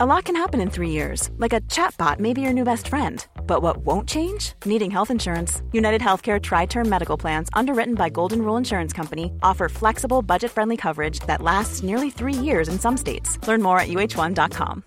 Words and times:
A 0.00 0.06
lot 0.06 0.26
can 0.26 0.36
happen 0.36 0.60
in 0.60 0.70
three 0.70 0.90
years, 0.90 1.28
like 1.38 1.52
a 1.52 1.60
chatbot 1.62 2.20
may 2.20 2.32
be 2.32 2.40
your 2.40 2.52
new 2.52 2.62
best 2.62 2.86
friend. 2.86 3.26
But 3.48 3.62
what 3.62 3.78
won't 3.78 4.08
change? 4.08 4.52
Needing 4.64 4.92
health 4.92 5.10
insurance. 5.10 5.60
United 5.72 6.00
Healthcare 6.00 6.40
Tri 6.40 6.66
Term 6.66 6.88
Medical 6.88 7.16
Plans, 7.16 7.48
underwritten 7.52 7.96
by 7.96 8.08
Golden 8.08 8.42
Rule 8.42 8.56
Insurance 8.56 8.92
Company, 8.92 9.32
offer 9.42 9.68
flexible, 9.68 10.22
budget 10.22 10.52
friendly 10.52 10.76
coverage 10.76 11.18
that 11.26 11.42
lasts 11.42 11.82
nearly 11.82 12.10
three 12.10 12.32
years 12.32 12.68
in 12.68 12.78
some 12.78 12.96
states. 12.96 13.44
Learn 13.48 13.60
more 13.60 13.80
at 13.80 13.88
uh1.com. 13.88 14.84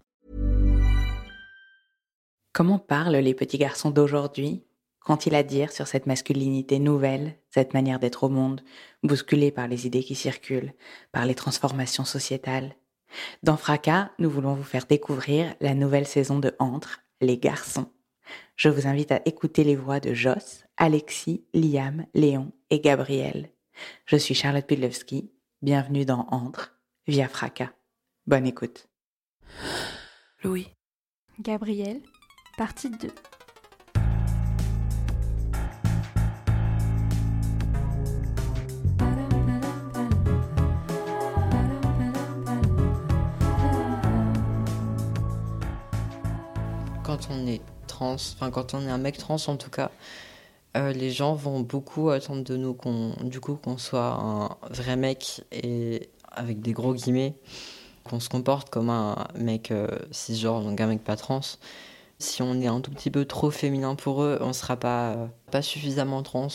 Comment 2.54 2.80
parlent 2.80 3.22
les 3.22 3.34
petits 3.34 3.58
garçons 3.58 3.92
d'aujourd'hui 3.92 4.64
Qu'ont-ils 5.02 5.36
à 5.36 5.44
dire 5.44 5.74
sur 5.74 5.88
cette 5.88 6.06
masculinité 6.06 6.80
nouvelle, 6.80 7.36
cette 7.50 7.74
manière 7.74 8.00
d'être 8.00 8.24
au 8.24 8.30
monde, 8.30 8.62
bousculée 9.04 9.52
par 9.52 9.68
les 9.68 9.86
idées 9.86 10.04
qui 10.04 10.16
circulent, 10.16 10.74
par 11.12 11.26
les 11.26 11.36
transformations 11.36 12.06
sociétales? 12.06 12.76
Dans 13.44 13.58
Fracas, 13.58 14.12
nous 14.20 14.30
voulons 14.30 14.54
vous 14.54 14.64
faire 14.64 14.86
découvrir 14.86 15.54
la 15.62 15.74
nouvelle 15.74 16.08
saison 16.08 16.40
de 16.40 16.56
Entre, 16.60 17.02
les 17.22 17.38
garçons. 17.38 17.92
Je 18.56 18.70
vous 18.70 18.88
invite 18.88 19.12
à 19.12 19.22
écouter 19.26 19.64
les 19.64 19.76
voix 19.76 20.00
de 20.00 20.14
Joss, 20.14 20.66
Alexis, 20.78 21.46
Liam, 21.54 22.06
Léon 22.14 22.52
et 22.70 22.80
Gabriel. 22.80 23.50
Je 24.06 24.16
suis 24.16 24.36
Charlotte 24.36 24.66
Pudlewski. 24.66 25.32
Bienvenue 25.62 26.06
dans 26.06 26.28
Entre, 26.30 26.76
via 27.08 27.28
Fracas. 27.28 27.72
Bonne 28.28 28.48
écoute. 28.48 28.88
Louis. 30.44 30.68
Gabriel, 31.40 32.02
partie 32.58 32.90
2. 32.90 33.10
Quand 47.22 47.36
on 47.36 47.48
est 47.48 47.62
trans, 47.88 48.14
enfin 48.14 48.50
quand 48.52 48.74
on 48.74 48.82
est 48.82 48.90
un 48.90 48.98
mec 48.98 49.18
trans 49.18 49.38
en 49.48 49.56
tout 49.56 49.70
cas, 49.70 49.92
euh, 50.78 50.92
les 50.92 51.12
gens 51.12 51.36
vont 51.36 51.60
beaucoup 51.60 52.10
attendre 52.10 52.44
de 52.44 52.56
nous 52.56 52.74
qu'on, 52.74 53.14
du 53.24 53.40
coup, 53.40 53.56
qu'on 53.56 53.78
soit 53.78 54.18
un 54.20 54.58
vrai 54.70 54.96
mec 54.96 55.44
et 55.52 56.10
avec 56.32 56.62
des 56.62 56.72
gros 56.72 56.94
guillemets, 56.94 57.36
qu'on 58.04 58.20
se 58.20 58.30
comporte 58.30 58.70
comme 58.70 58.90
un 58.90 59.28
mec 59.36 59.72
euh, 59.72 59.88
cisgenre, 60.12 60.62
donc 60.62 60.80
un 60.80 60.88
mec 60.88 61.04
pas 61.04 61.16
trans. 61.16 61.42
Si 62.20 62.42
on 62.42 62.60
est 62.62 62.68
un 62.68 62.82
tout 62.82 62.92
petit 62.92 63.12
peu 63.12 63.26
trop 63.26 63.52
féminin 63.52 63.96
pour 63.96 64.24
eux, 64.24 64.40
on 64.42 64.54
sera 64.54 64.78
pas, 64.78 65.30
pas 65.52 65.62
suffisamment 65.62 66.24
trans. 66.24 66.48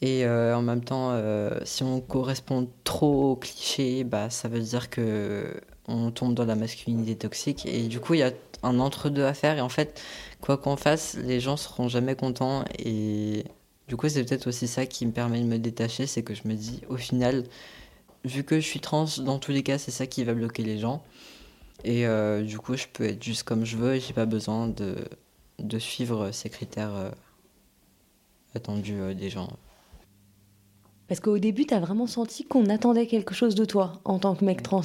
Et 0.00 0.24
euh, 0.26 0.56
en 0.56 0.62
même 0.62 0.84
temps, 0.84 1.10
euh, 1.12 1.58
si 1.64 1.82
on 1.82 2.00
correspond 2.00 2.68
trop 2.84 3.32
aux 3.32 3.36
clichés, 3.36 4.04
bah, 4.04 4.28
ça 4.30 4.48
veut 4.48 4.60
dire 4.60 4.90
que 4.90 5.60
on 5.86 6.10
tombe 6.10 6.34
dans 6.34 6.44
la 6.44 6.56
masculinité 6.56 7.16
toxique. 7.16 7.66
Et 7.66 7.88
du 7.88 8.00
coup, 8.00 8.14
il 8.14 8.20
y 8.20 8.22
a 8.22 8.32
un 8.64 8.80
entre-deux 8.80 9.24
à 9.24 9.34
faire. 9.34 9.56
Et 9.58 9.60
en 9.60 9.68
fait, 9.68 10.00
quoi 10.40 10.58
qu'on 10.58 10.76
fasse, 10.76 11.16
les 11.16 11.40
gens 11.40 11.56
seront 11.56 11.88
jamais 11.88 12.16
contents. 12.16 12.64
Et 12.78 13.44
du 13.88 13.96
coup, 13.96 14.08
c'est 14.08 14.24
peut-être 14.24 14.46
aussi 14.46 14.66
ça 14.66 14.86
qui 14.86 15.06
me 15.06 15.12
permet 15.12 15.40
de 15.40 15.46
me 15.46 15.58
détacher. 15.58 16.06
C'est 16.06 16.22
que 16.22 16.34
je 16.34 16.42
me 16.46 16.54
dis, 16.54 16.80
au 16.88 16.96
final, 16.96 17.44
vu 18.24 18.44
que 18.44 18.56
je 18.60 18.66
suis 18.66 18.80
trans, 18.80 19.06
dans 19.18 19.38
tous 19.38 19.52
les 19.52 19.62
cas, 19.62 19.78
c'est 19.78 19.90
ça 19.90 20.06
qui 20.06 20.24
va 20.24 20.34
bloquer 20.34 20.62
les 20.62 20.78
gens. 20.78 21.04
Et 21.84 22.06
euh, 22.06 22.42
du 22.42 22.58
coup, 22.58 22.76
je 22.76 22.86
peux 22.92 23.04
être 23.04 23.22
juste 23.22 23.42
comme 23.42 23.64
je 23.64 23.76
veux 23.76 23.96
et 23.96 24.00
j'ai 24.00 24.14
pas 24.14 24.26
besoin 24.26 24.68
de, 24.68 24.96
de 25.58 25.78
suivre 25.78 26.30
ces 26.30 26.48
critères 26.48 26.94
euh, 26.94 27.10
attendus 28.54 29.00
euh, 29.00 29.14
des 29.14 29.28
gens. 29.28 29.48
Parce 31.08 31.20
qu'au 31.20 31.38
début, 31.38 31.66
t'as 31.66 31.80
vraiment 31.80 32.06
senti 32.06 32.44
qu'on 32.44 32.66
attendait 32.70 33.06
quelque 33.06 33.34
chose 33.34 33.54
de 33.54 33.64
toi 33.64 34.00
en 34.04 34.18
tant 34.18 34.34
que 34.34 34.44
mec 34.44 34.62
trans. 34.62 34.82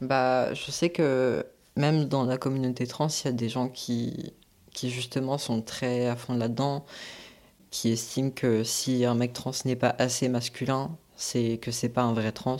Bah, 0.00 0.52
je 0.52 0.70
sais 0.70 0.90
que 0.90 1.46
même 1.76 2.06
dans 2.06 2.24
la 2.24 2.38
communauté 2.38 2.86
trans, 2.86 3.08
il 3.08 3.24
y 3.26 3.28
a 3.28 3.32
des 3.32 3.48
gens 3.48 3.68
qui, 3.68 4.32
qui 4.72 4.90
justement 4.90 5.38
sont 5.38 5.62
très 5.62 6.06
à 6.06 6.16
fond 6.16 6.34
là-dedans, 6.36 6.84
qui 7.70 7.90
estiment 7.90 8.30
que 8.30 8.64
si 8.64 9.04
un 9.04 9.14
mec 9.14 9.32
trans 9.32 9.52
n'est 9.64 9.76
pas 9.76 9.94
assez 9.98 10.28
masculin, 10.28 10.96
c'est 11.16 11.58
que 11.58 11.70
c'est 11.72 11.88
pas 11.88 12.02
un 12.02 12.12
vrai 12.14 12.32
trans. 12.32 12.58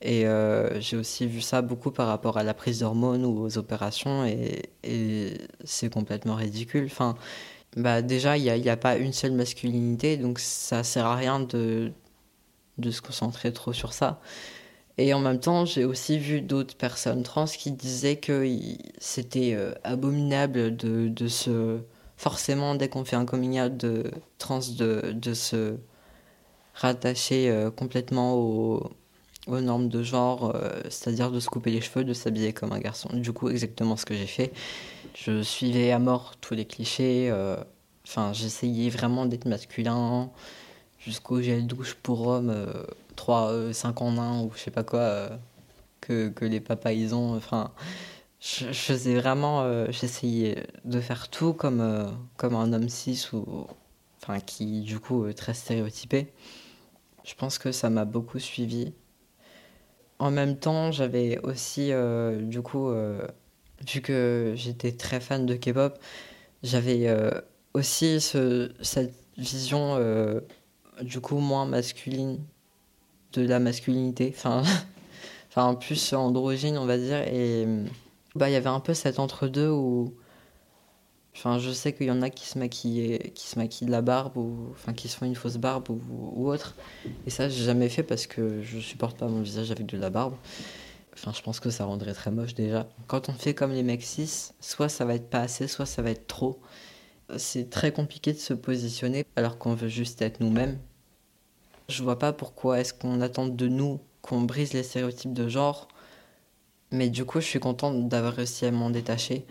Et 0.00 0.26
euh, 0.26 0.80
j'ai 0.80 0.96
aussi 0.96 1.26
vu 1.26 1.40
ça 1.40 1.62
beaucoup 1.62 1.90
par 1.90 2.06
rapport 2.08 2.36
à 2.36 2.42
la 2.42 2.54
prise 2.54 2.80
d'hormones 2.80 3.24
ou 3.24 3.40
aux 3.40 3.58
opérations, 3.58 4.24
et, 4.26 4.70
c'est 5.64 5.90
complètement 5.92 6.34
ridicule. 6.36 6.86
Enfin, 6.86 7.16
bah 7.76 8.02
déjà, 8.02 8.36
il 8.38 8.44
n'y 8.44 8.68
a, 8.68 8.72
a 8.72 8.76
pas 8.76 8.96
une 8.96 9.12
seule 9.12 9.32
masculinité, 9.32 10.16
donc 10.16 10.38
ça 10.40 10.84
sert 10.84 11.06
à 11.06 11.16
rien 11.16 11.40
de, 11.40 11.92
de 12.78 12.90
se 12.90 13.02
concentrer 13.02 13.52
trop 13.52 13.72
sur 13.72 13.92
ça. 13.92 14.20
Et 14.96 15.12
en 15.12 15.18
même 15.20 15.40
temps, 15.40 15.64
j'ai 15.64 15.84
aussi 15.84 16.18
vu 16.18 16.40
d'autres 16.40 16.76
personnes 16.76 17.22
trans 17.24 17.46
qui 17.46 17.72
disaient 17.72 18.16
que 18.16 18.48
c'était 18.98 19.54
euh, 19.54 19.72
abominable 19.82 20.76
de, 20.76 21.08
de 21.08 21.28
se. 21.28 21.80
Forcément, 22.16 22.76
dès 22.76 22.88
qu'on 22.88 23.04
fait 23.04 23.16
un 23.16 23.24
coming 23.24 23.60
out 23.60 23.76
de 23.76 24.04
trans, 24.38 24.60
de, 24.78 25.12
de 25.12 25.34
se 25.34 25.76
rattacher 26.74 27.50
euh, 27.50 27.70
complètement 27.72 28.34
au, 28.34 28.90
aux 29.48 29.60
normes 29.60 29.88
de 29.88 30.02
genre, 30.04 30.54
euh, 30.54 30.80
c'est-à-dire 30.84 31.32
de 31.32 31.40
se 31.40 31.48
couper 31.48 31.70
les 31.72 31.80
cheveux, 31.80 32.04
de 32.04 32.12
s'habiller 32.12 32.52
comme 32.52 32.72
un 32.72 32.78
garçon. 32.78 33.08
Du 33.14 33.32
coup, 33.32 33.48
exactement 33.48 33.96
ce 33.96 34.06
que 34.06 34.14
j'ai 34.14 34.26
fait. 34.26 34.52
Je 35.16 35.42
suivais 35.42 35.90
à 35.90 35.98
mort 35.98 36.34
tous 36.40 36.54
les 36.54 36.66
clichés. 36.66 37.32
Enfin, 38.06 38.32
j'essayais 38.32 38.90
vraiment 38.90 39.26
d'être 39.26 39.46
masculin 39.46 40.30
jusqu'au 41.04 41.40
gel 41.42 41.66
douche 41.66 41.94
pour 41.94 42.26
hommes, 42.26 42.54
3, 43.16 43.72
5 43.72 44.00
en 44.02 44.18
1 44.18 44.42
ou 44.42 44.52
je 44.54 44.60
sais 44.60 44.70
pas 44.70 44.84
quoi, 44.84 45.00
euh, 45.00 45.36
que, 46.00 46.28
que 46.28 46.44
les 46.44 46.60
papas 46.60 46.92
ils 46.92 47.14
ont. 47.14 47.36
Enfin, 47.36 47.72
je, 48.40 48.66
je 48.66 48.72
faisais 48.72 49.14
vraiment, 49.16 49.62
euh, 49.62 49.86
j'essayais 49.90 50.66
de 50.84 51.00
faire 51.00 51.28
tout 51.28 51.52
comme, 51.54 51.80
euh, 51.80 52.06
comme 52.36 52.54
un 52.54 52.72
homme 52.72 52.88
cis 52.88 53.28
ou, 53.32 53.66
enfin, 54.22 54.40
qui 54.40 54.82
du 54.82 54.98
coup 55.00 55.26
est 55.26 55.34
très 55.34 55.54
stéréotypé. 55.54 56.32
Je 57.24 57.34
pense 57.34 57.58
que 57.58 57.72
ça 57.72 57.90
m'a 57.90 58.04
beaucoup 58.04 58.38
suivi. 58.38 58.92
En 60.18 60.30
même 60.30 60.56
temps, 60.58 60.92
j'avais 60.92 61.38
aussi, 61.40 61.92
euh, 61.92 62.40
du 62.40 62.62
coup, 62.62 62.88
euh, 62.88 63.26
vu 63.88 64.00
que 64.00 64.52
j'étais 64.56 64.92
très 64.92 65.20
fan 65.20 65.46
de 65.46 65.54
K-pop, 65.54 65.98
j'avais 66.62 67.08
euh, 67.08 67.30
aussi 67.74 68.20
ce, 68.20 68.72
cette 68.82 69.14
vision, 69.36 69.96
euh, 69.98 70.40
du 71.02 71.20
coup, 71.20 71.38
moins 71.38 71.66
masculine 71.66 72.38
de 73.32 73.42
la 73.42 73.58
masculinité. 73.58 74.32
Enfin, 74.34 74.62
enfin 75.50 75.74
plus 75.74 76.12
androgyne, 76.12 76.78
on 76.78 76.86
va 76.86 76.98
dire. 76.98 77.22
Et 77.28 77.66
bah, 78.34 78.48
il 78.48 78.52
y 78.52 78.56
avait 78.56 78.68
un 78.68 78.80
peu 78.80 78.94
cet 78.94 79.18
entre-deux 79.18 79.68
où. 79.68 80.14
Enfin, 81.36 81.58
je 81.58 81.72
sais 81.72 81.92
qu'il 81.92 82.06
y 82.06 82.10
en 82.12 82.22
a 82.22 82.30
qui 82.30 82.46
se 82.46 82.58
maquillent, 82.60 83.18
qui 83.34 83.48
se 83.48 83.58
maquillent 83.58 83.88
de 83.88 83.92
la 83.92 84.02
barbe 84.02 84.36
ou 84.36 84.68
enfin 84.70 84.92
qui 84.92 85.08
se 85.08 85.16
font 85.16 85.26
une 85.26 85.34
fausse 85.34 85.56
barbe 85.56 85.90
ou, 85.90 86.00
ou 86.36 86.48
autre. 86.48 86.76
Et 87.26 87.30
ça, 87.30 87.48
j'ai 87.48 87.64
jamais 87.64 87.88
fait 87.88 88.04
parce 88.04 88.28
que 88.28 88.62
je 88.62 88.78
supporte 88.78 89.18
pas 89.18 89.26
mon 89.26 89.40
visage 89.42 89.72
avec 89.72 89.86
de 89.86 89.98
la 89.98 90.10
barbe. 90.10 90.34
Enfin, 91.14 91.32
je 91.34 91.42
pense 91.42 91.58
que 91.58 91.70
ça 91.70 91.84
rendrait 91.84 92.12
très 92.12 92.30
moche 92.30 92.54
déjà. 92.54 92.88
Quand 93.08 93.28
on 93.28 93.32
fait 93.32 93.54
comme 93.54 93.72
les 93.72 93.82
mecs 93.82 94.04
soit 94.60 94.88
ça 94.88 95.04
va 95.04 95.14
être 95.14 95.30
pas 95.30 95.40
assez, 95.40 95.68
soit 95.68 95.86
ça 95.86 96.02
va 96.02 96.10
être 96.10 96.26
trop. 96.26 96.60
C'est 97.36 97.70
très 97.70 97.92
compliqué 97.92 98.32
de 98.32 98.38
se 98.38 98.54
positionner 98.54 99.26
alors 99.36 99.58
qu'on 99.58 99.74
veut 99.74 99.88
juste 99.88 100.22
être 100.22 100.40
nous-mêmes. 100.40 100.78
Je 101.88 102.02
vois 102.02 102.18
pas 102.18 102.32
pourquoi 102.32 102.80
est-ce 102.80 102.92
qu'on 102.94 103.20
attend 103.20 103.46
de 103.46 103.68
nous 103.68 104.00
qu'on 104.22 104.42
brise 104.42 104.72
les 104.72 104.82
stéréotypes 104.82 105.32
de 105.34 105.48
genre. 105.48 105.88
Mais 106.92 107.08
du 107.10 107.24
coup, 107.24 107.40
je 107.40 107.46
suis 107.46 107.60
contente 107.60 108.08
d'avoir 108.08 108.34
réussi 108.34 108.66
à 108.66 108.70
m'en 108.70 108.90
détacher. 108.90 109.44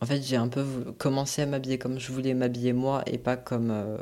En 0.00 0.06
fait, 0.06 0.22
j'ai 0.22 0.36
un 0.36 0.48
peu 0.48 0.64
commencé 0.98 1.42
à 1.42 1.46
m'habiller 1.46 1.78
comme 1.78 1.98
je 2.00 2.12
voulais 2.12 2.34
m'habiller 2.34 2.72
moi 2.72 3.02
et 3.06 3.18
pas 3.18 3.36
comme. 3.36 3.70
euh, 3.72 3.98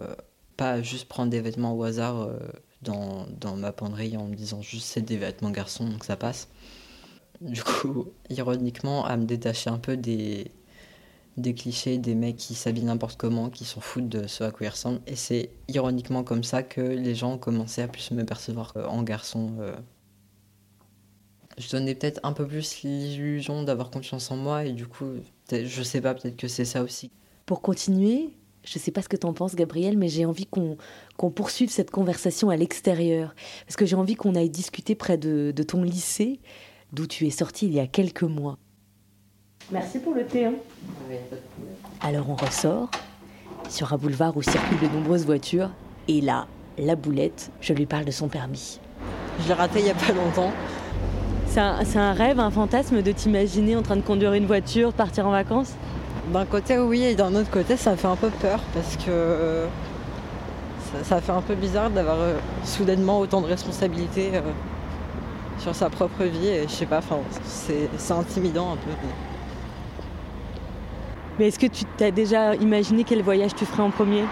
pas 0.56 0.82
juste 0.82 1.08
prendre 1.08 1.30
des 1.30 1.40
vêtements 1.40 1.74
au 1.76 1.82
hasard 1.84 2.22
euh, 2.22 2.38
dans, 2.82 3.26
dans 3.40 3.56
ma 3.56 3.72
penderie 3.72 4.16
en 4.18 4.26
me 4.28 4.34
disant 4.36 4.62
juste 4.62 4.86
c'est 4.88 5.02
des 5.02 5.18
vêtements 5.18 5.50
garçons 5.50 5.88
donc 5.88 6.04
ça 6.04 6.16
passe. 6.16 6.48
Du 7.40 7.62
coup, 7.62 8.06
ironiquement, 8.30 9.04
à 9.06 9.16
me 9.16 9.24
détacher 9.26 9.70
un 9.70 9.78
peu 9.78 9.96
des, 9.96 10.52
des 11.36 11.54
clichés 11.54 11.98
des 11.98 12.14
mecs 12.14 12.36
qui 12.36 12.54
s'habillent 12.54 12.84
n'importe 12.84 13.18
comment, 13.18 13.50
qui 13.50 13.64
s'en 13.64 13.80
foutent 13.80 14.08
de 14.08 14.26
ce 14.26 14.44
à 14.44 14.50
quoi 14.50 14.66
ils 14.66 14.70
ressemblent. 14.70 15.00
Et 15.06 15.16
c'est 15.16 15.50
ironiquement 15.68 16.24
comme 16.24 16.44
ça 16.44 16.62
que 16.62 16.80
les 16.80 17.14
gens 17.14 17.34
ont 17.34 17.38
commencé 17.38 17.82
à 17.82 17.88
plus 17.88 18.10
me 18.10 18.24
percevoir 18.24 18.72
euh, 18.76 18.86
en 18.86 19.02
garçon. 19.02 19.52
euh. 19.60 19.76
Je 21.58 21.70
donnais 21.70 21.94
peut-être 21.94 22.20
un 22.22 22.32
peu 22.32 22.46
plus 22.46 22.82
l'illusion 22.82 23.62
d'avoir 23.62 23.90
confiance 23.90 24.30
en 24.30 24.36
moi 24.36 24.64
et 24.64 24.72
du 24.72 24.86
coup, 24.86 25.06
je 25.50 25.82
sais 25.82 26.00
pas, 26.00 26.14
peut-être 26.14 26.36
que 26.36 26.48
c'est 26.48 26.66
ça 26.66 26.82
aussi. 26.82 27.10
Pour 27.46 27.62
continuer, 27.62 28.30
je 28.64 28.78
sais 28.78 28.90
pas 28.90 29.00
ce 29.00 29.08
que 29.08 29.16
t'en 29.16 29.32
penses, 29.32 29.54
Gabriel, 29.54 29.96
mais 29.96 30.08
j'ai 30.08 30.26
envie 30.26 30.46
qu'on 30.46 30.76
qu'on 31.16 31.30
poursuive 31.30 31.70
cette 31.70 31.90
conversation 31.90 32.50
à 32.50 32.56
l'extérieur. 32.56 33.34
Parce 33.66 33.76
que 33.76 33.86
j'ai 33.86 33.96
envie 33.96 34.16
qu'on 34.16 34.34
aille 34.34 34.50
discuter 34.50 34.94
près 34.94 35.16
de, 35.16 35.52
de 35.54 35.62
ton 35.62 35.82
lycée, 35.82 36.40
d'où 36.92 37.06
tu 37.06 37.26
es 37.26 37.30
sorti 37.30 37.66
il 37.66 37.72
y 37.72 37.80
a 37.80 37.86
quelques 37.86 38.22
mois. 38.24 38.58
Merci 39.70 39.98
pour 39.98 40.14
le 40.14 40.24
thé. 40.24 40.46
hein. 40.46 40.52
Alors 42.00 42.30
on 42.30 42.34
ressort 42.34 42.88
sur 43.68 43.92
un 43.92 43.96
boulevard 43.96 44.36
où 44.36 44.42
circulent 44.42 44.80
de 44.80 44.94
nombreuses 44.94 45.26
voitures. 45.26 45.70
Et 46.08 46.20
là, 46.20 46.46
la 46.78 46.94
boulette, 46.94 47.50
je 47.60 47.72
lui 47.72 47.86
parle 47.86 48.04
de 48.04 48.12
son 48.12 48.28
permis. 48.28 48.78
Je 49.40 49.48
l'ai 49.48 49.54
raté 49.54 49.80
il 49.80 49.86
y 49.86 49.90
a 49.90 49.94
pas 49.94 50.12
longtemps. 50.12 50.52
C'est 51.48 51.60
un, 51.60 51.84
c'est 51.84 51.98
un 51.98 52.12
rêve, 52.12 52.38
un 52.38 52.50
fantasme 52.50 53.02
de 53.02 53.12
t'imaginer 53.12 53.74
en 53.76 53.82
train 53.82 53.96
de 53.96 54.02
conduire 54.02 54.34
une 54.34 54.46
voiture, 54.46 54.92
de 54.92 54.96
partir 54.96 55.26
en 55.26 55.30
vacances? 55.30 55.72
D'un 56.32 56.44
côté, 56.44 56.78
oui, 56.78 57.02
et 57.02 57.14
d'un 57.14 57.34
autre 57.34 57.50
côté, 57.50 57.76
ça 57.76 57.92
me 57.92 57.96
fait 57.96 58.08
un 58.08 58.16
peu 58.16 58.30
peur 58.30 58.60
parce 58.74 58.96
que 58.96 59.08
euh, 59.08 59.66
ça, 60.92 61.04
ça 61.04 61.20
fait 61.20 61.32
un 61.32 61.40
peu 61.40 61.54
bizarre 61.54 61.90
d'avoir 61.90 62.18
euh, 62.20 62.36
soudainement 62.64 63.20
autant 63.20 63.40
de 63.40 63.46
responsabilités 63.46 64.30
euh, 64.34 64.40
sur 65.58 65.74
sa 65.74 65.88
propre 65.88 66.24
vie. 66.24 66.48
Et 66.48 66.62
je 66.68 66.72
sais 66.72 66.86
pas, 66.86 66.98
enfin, 66.98 67.18
c'est 67.44 67.88
c'est 67.96 68.12
intimidant 68.12 68.72
un 68.72 68.76
peu. 68.76 68.90
Mais 68.90 69.12
est-ce 71.44 71.58
que 71.58 71.66
tu 71.66 71.84
t'as 71.96 72.10
déjà 72.10 72.54
imaginé 72.54 73.04
quel 73.04 73.22
voyage 73.22 73.54
tu 73.54 73.66
ferais 73.66 73.82
en 73.82 73.90
premier? 73.90 74.24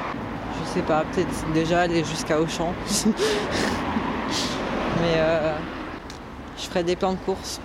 Je 0.61 0.65
sais 0.71 0.83
pas, 0.83 1.05
peut-être 1.13 1.53
déjà 1.53 1.83
aller 1.83 2.03
jusqu'à 2.03 2.41
Auchan. 2.41 2.73
Mais 5.01 5.17
euh, 5.17 5.55
je 6.57 6.63
ferais 6.63 6.83
des 6.83 6.97
plans 6.97 7.13
de 7.13 7.19
course. 7.19 7.61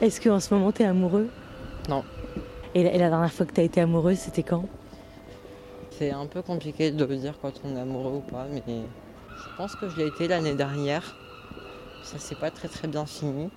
Est-ce 0.00 0.20
qu'en 0.20 0.38
ce 0.40 0.54
moment 0.54 0.72
t'es 0.72 0.84
amoureux? 0.84 1.28
Non. 1.88 2.04
Et 2.74 2.84
la, 2.84 2.92
et 2.92 2.98
la 2.98 3.08
dernière 3.08 3.32
fois 3.32 3.46
que 3.46 3.52
t'as 3.52 3.62
été 3.62 3.80
amoureuse, 3.80 4.18
c'était 4.18 4.42
quand? 4.44 4.64
C'est 5.98 6.12
un 6.12 6.26
peu 6.26 6.42
compliqué 6.42 6.92
de 6.92 7.04
dire 7.06 7.34
quand 7.42 7.52
on 7.64 7.74
est 7.76 7.80
amoureux 7.80 8.18
ou 8.18 8.20
pas, 8.20 8.46
mais 8.52 8.62
je 8.68 9.56
pense 9.56 9.74
que 9.74 9.88
je 9.88 9.96
l'ai 9.96 10.06
été 10.06 10.28
l'année 10.28 10.54
dernière. 10.54 11.16
Ça 12.04 12.18
s'est 12.18 12.36
pas 12.36 12.52
très 12.52 12.68
très 12.68 12.86
bien 12.86 13.04
fini. 13.04 13.50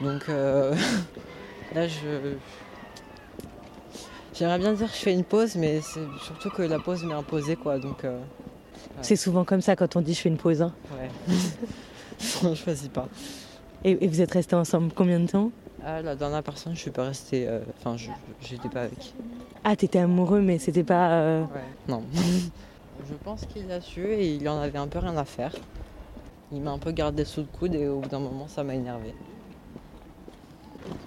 Donc 0.00 0.28
euh, 0.28 0.76
là, 1.74 1.88
je. 1.88 2.34
J'aimerais 4.32 4.60
bien 4.60 4.72
dire 4.74 4.86
que 4.86 4.94
je 4.96 5.00
fais 5.00 5.12
une 5.12 5.24
pause, 5.24 5.56
mais 5.56 5.80
c'est 5.80 6.06
surtout 6.22 6.50
que 6.50 6.62
la 6.62 6.78
pause 6.78 7.02
m'est 7.02 7.14
imposée 7.14 7.56
quoi. 7.56 7.80
Donc 7.80 8.04
euh, 8.04 8.20
C'est 9.02 9.16
souvent 9.16 9.44
comme 9.44 9.60
ça 9.60 9.74
quand 9.74 9.96
on 9.96 10.00
dit 10.00 10.14
je 10.14 10.20
fais 10.20 10.28
une 10.28 10.36
pause. 10.36 10.62
hein. 10.62 10.72
ouais. 10.92 11.34
je 12.20 12.54
choisis 12.54 12.88
pas. 12.88 13.08
Et, 13.82 14.04
et 14.04 14.06
vous 14.06 14.20
êtes 14.20 14.30
restés 14.32 14.54
ensemble 14.54 14.92
combien 14.94 15.18
de 15.18 15.26
temps? 15.26 15.50
Ah, 15.84 16.02
la 16.02 16.16
dernière 16.16 16.42
personne, 16.42 16.74
je 16.74 16.80
suis 16.80 16.90
pas 16.90 17.04
restée. 17.04 17.46
euh, 17.48 17.60
Enfin, 17.78 17.96
je 17.96 18.10
j'étais 18.42 18.68
pas 18.68 18.82
avec. 18.82 19.14
Ah, 19.64 19.76
t'étais 19.76 20.00
amoureux, 20.00 20.40
mais 20.40 20.58
c'était 20.58 20.82
pas. 20.84 21.10
euh, 21.12 21.42
Ouais. 21.42 21.60
Non. 21.88 22.02
je 23.08 23.14
pense 23.24 23.46
qu'il 23.46 23.70
a 23.70 23.80
su 23.80 24.04
et 24.06 24.34
il 24.34 24.48
en 24.48 24.60
avait 24.60 24.78
un 24.78 24.88
peu 24.88 24.98
rien 24.98 25.16
à 25.16 25.24
faire. 25.24 25.54
Il 26.52 26.60
m'a 26.62 26.70
un 26.72 26.78
peu 26.78 26.90
gardé 26.92 27.24
sous 27.24 27.40
le 27.40 27.46
coude 27.46 27.74
et 27.74 27.86
au 27.88 28.00
bout 28.00 28.08
d'un 28.08 28.18
moment, 28.18 28.48
ça 28.48 28.64
m'a 28.64 28.74
énervé. 28.74 29.14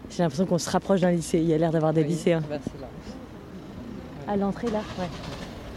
J'ai 0.09 0.23
l'impression 0.23 0.45
qu'on 0.45 0.57
se 0.57 0.69
rapproche 0.69 1.01
d'un 1.01 1.11
lycée. 1.11 1.39
Il 1.39 1.45
y 1.47 1.53
a 1.53 1.57
l'air 1.57 1.71
d'avoir 1.71 1.93
des 1.93 2.01
Oui, 2.03 2.09
lycéens. 2.09 2.41
bah, 2.49 2.57
c'est 2.63 2.79
là. 2.79 2.87
À 4.27 4.37
l'entrée 4.37 4.69
là 4.69 4.81
Ouais. 4.99 5.07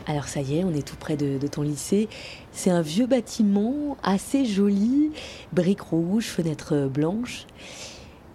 Alors 0.06 0.28
ça 0.28 0.40
y 0.42 0.58
est, 0.58 0.64
on 0.64 0.74
est 0.74 0.86
tout 0.86 0.96
près 0.96 1.16
de, 1.16 1.38
de 1.38 1.46
ton 1.46 1.62
lycée. 1.62 2.08
C'est 2.52 2.68
un 2.70 2.82
vieux 2.82 3.06
bâtiment 3.06 3.96
assez 4.02 4.44
joli, 4.44 5.12
briques 5.52 5.80
rouges, 5.80 6.26
fenêtres 6.26 6.88
blanches. 6.92 7.46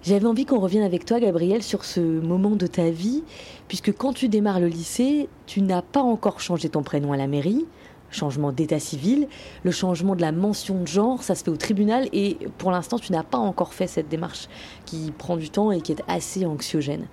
J'avais 0.02 0.28
envie 0.28 0.46
qu'on 0.46 0.60
revienne 0.60 0.84
avec 0.84 1.04
toi, 1.04 1.20
Gabriel, 1.20 1.62
sur 1.62 1.84
ce 1.84 2.00
moment 2.00 2.52
de 2.52 2.68
ta 2.68 2.90
vie, 2.90 3.22
puisque 3.68 3.92
quand 3.92 4.14
tu 4.14 4.30
démarres 4.30 4.62
le 4.62 4.68
lycée, 4.68 5.28
tu 5.46 5.62
n'as 5.62 5.82
pas 5.82 6.02
encore 6.02 6.40
changé 6.40 6.70
ton 6.70 6.84
prénom 6.84 7.12
à 7.12 7.18
la 7.18 7.28
mairie, 7.28 7.66
changement 8.10 8.54
d'état 8.54 8.80
civil, 8.80 9.28
le 9.64 9.72
changement 9.72 10.16
de 10.16 10.22
la 10.22 10.32
mention 10.32 10.80
de 10.80 10.88
genre, 10.88 11.22
ça 11.22 11.36
se 11.36 11.44
fait 11.44 11.52
au 11.52 11.58
tribunal, 11.58 12.08
et 12.14 12.38
pour 12.58 12.72
l'instant, 12.72 12.98
tu 12.98 13.12
n'as 13.12 13.24
pas 13.24 13.38
encore 13.38 13.74
fait 13.74 13.88
cette 13.88 14.08
démarche 14.08 14.48
qui 14.86 15.12
prend 15.18 15.36
du 15.36 15.50
temps 15.50 15.70
et 15.70 15.82
qui 15.82 15.92
est 15.92 16.04
assez 16.08 16.46
anxiogène. 16.46 17.06